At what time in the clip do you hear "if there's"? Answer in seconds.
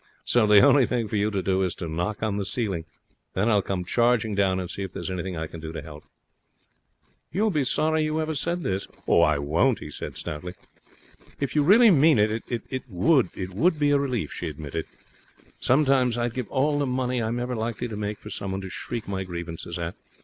4.81-5.11